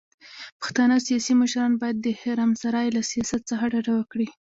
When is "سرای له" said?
2.61-3.01